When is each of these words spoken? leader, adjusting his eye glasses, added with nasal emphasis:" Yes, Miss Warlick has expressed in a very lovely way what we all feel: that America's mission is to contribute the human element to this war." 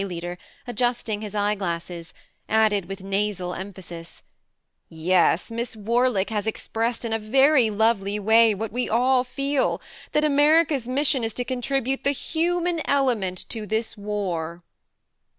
leader, 0.03 0.35
adjusting 0.65 1.21
his 1.21 1.35
eye 1.35 1.53
glasses, 1.53 2.11
added 2.49 2.85
with 2.85 3.03
nasal 3.03 3.53
emphasis:" 3.53 4.23
Yes, 4.89 5.51
Miss 5.51 5.75
Warlick 5.75 6.31
has 6.31 6.47
expressed 6.47 7.05
in 7.05 7.13
a 7.13 7.19
very 7.19 7.69
lovely 7.69 8.17
way 8.17 8.55
what 8.55 8.71
we 8.71 8.89
all 8.89 9.23
feel: 9.23 9.79
that 10.13 10.25
America's 10.25 10.87
mission 10.87 11.23
is 11.23 11.35
to 11.35 11.45
contribute 11.45 12.03
the 12.03 12.13
human 12.13 12.81
element 12.89 13.47
to 13.49 13.67
this 13.67 13.95
war." 13.95 14.63